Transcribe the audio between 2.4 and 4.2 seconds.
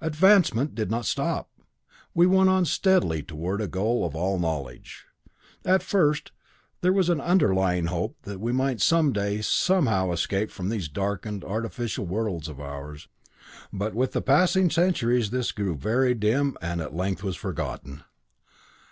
on steadily toward the goal of